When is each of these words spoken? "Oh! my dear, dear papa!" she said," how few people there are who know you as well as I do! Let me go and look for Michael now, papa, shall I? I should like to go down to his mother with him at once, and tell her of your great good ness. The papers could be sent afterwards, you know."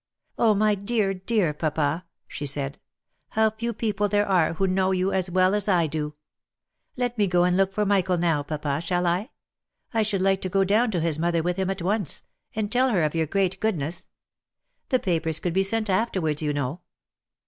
"Oh! 0.39 0.55
my 0.55 0.73
dear, 0.73 1.13
dear 1.13 1.53
papa!" 1.53 2.05
she 2.27 2.47
said," 2.47 2.79
how 3.37 3.51
few 3.51 3.71
people 3.71 4.07
there 4.07 4.25
are 4.27 4.53
who 4.53 4.65
know 4.65 4.89
you 4.89 5.13
as 5.13 5.29
well 5.29 5.53
as 5.53 5.67
I 5.67 5.85
do! 5.85 6.15
Let 6.97 7.19
me 7.19 7.27
go 7.27 7.43
and 7.43 7.55
look 7.55 7.71
for 7.71 7.85
Michael 7.85 8.17
now, 8.17 8.41
papa, 8.41 8.81
shall 8.83 9.05
I? 9.05 9.29
I 9.93 10.01
should 10.01 10.23
like 10.23 10.41
to 10.41 10.49
go 10.49 10.63
down 10.63 10.89
to 10.89 11.01
his 11.01 11.19
mother 11.19 11.43
with 11.43 11.57
him 11.57 11.69
at 11.69 11.83
once, 11.83 12.23
and 12.55 12.71
tell 12.71 12.89
her 12.89 13.03
of 13.03 13.13
your 13.13 13.27
great 13.27 13.59
good 13.59 13.77
ness. 13.77 14.07
The 14.89 14.97
papers 14.97 15.39
could 15.39 15.53
be 15.53 15.61
sent 15.61 15.87
afterwards, 15.87 16.41
you 16.41 16.51
know." 16.51 16.81